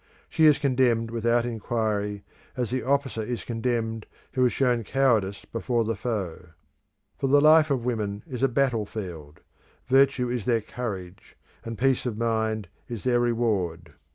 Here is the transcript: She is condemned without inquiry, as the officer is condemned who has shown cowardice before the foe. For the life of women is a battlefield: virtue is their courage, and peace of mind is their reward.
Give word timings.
She 0.29 0.45
is 0.45 0.57
condemned 0.57 1.11
without 1.11 1.45
inquiry, 1.45 2.23
as 2.57 2.71
the 2.71 2.81
officer 2.81 3.21
is 3.21 3.43
condemned 3.43 4.07
who 4.31 4.41
has 4.41 4.51
shown 4.51 4.83
cowardice 4.83 5.45
before 5.45 5.83
the 5.83 5.95
foe. 5.95 6.53
For 7.19 7.27
the 7.27 7.39
life 7.39 7.69
of 7.69 7.85
women 7.85 8.23
is 8.25 8.41
a 8.41 8.47
battlefield: 8.47 9.41
virtue 9.85 10.27
is 10.27 10.45
their 10.45 10.61
courage, 10.61 11.37
and 11.63 11.77
peace 11.77 12.07
of 12.07 12.17
mind 12.17 12.67
is 12.87 13.03
their 13.03 13.19
reward. 13.19 13.93